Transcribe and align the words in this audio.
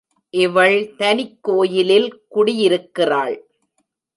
இவள் 0.29 0.95
தனிக் 0.95 1.37
கோயிலில் 1.41 2.23
குடியிருக்கிறாள். 2.35 3.37